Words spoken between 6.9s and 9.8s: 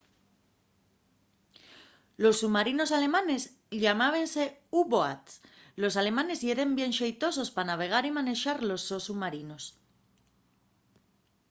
xeitosos pa navegar y manexar los sos submarinos